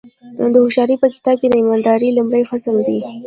د 0.53 0.55
هوښیارۍ 0.63 0.95
په 1.01 1.07
کتاب 1.15 1.35
کې 1.41 1.47
ایمانداري 1.59 2.09
لومړی 2.17 2.43
فصل 2.49 2.75
دی. 2.87 2.99